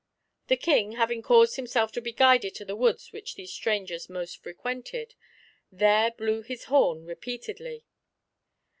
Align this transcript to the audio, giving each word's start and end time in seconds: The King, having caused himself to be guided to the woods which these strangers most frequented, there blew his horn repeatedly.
The 0.47 0.57
King, 0.57 0.93
having 0.93 1.21
caused 1.21 1.57
himself 1.57 1.91
to 1.91 2.01
be 2.01 2.11
guided 2.11 2.55
to 2.55 2.65
the 2.65 2.75
woods 2.75 3.11
which 3.13 3.35
these 3.35 3.53
strangers 3.53 4.09
most 4.09 4.41
frequented, 4.41 5.13
there 5.71 6.09
blew 6.09 6.41
his 6.41 6.63
horn 6.63 7.05
repeatedly. 7.05 7.85